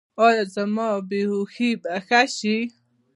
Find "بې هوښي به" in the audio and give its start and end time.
1.09-1.93